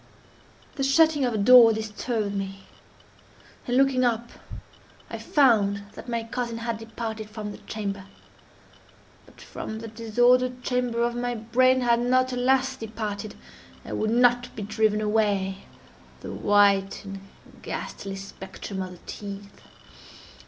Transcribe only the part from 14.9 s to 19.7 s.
away, the white and ghastly spectrum of the teeth.